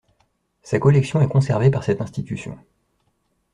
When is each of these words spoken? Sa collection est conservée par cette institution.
Sa 0.63 0.79
collection 0.79 1.21
est 1.21 1.27
conservée 1.27 1.69
par 1.69 1.83
cette 1.83 2.01
institution. 2.01 2.57